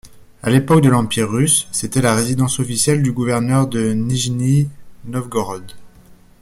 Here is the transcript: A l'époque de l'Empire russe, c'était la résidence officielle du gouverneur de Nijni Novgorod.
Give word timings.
A 0.41 0.49
l'époque 0.49 0.81
de 0.81 0.89
l'Empire 0.89 1.29
russe, 1.29 1.67
c'était 1.71 2.01
la 2.01 2.15
résidence 2.15 2.59
officielle 2.59 3.03
du 3.03 3.11
gouverneur 3.11 3.67
de 3.67 3.93
Nijni 3.93 4.67
Novgorod. 5.05 5.73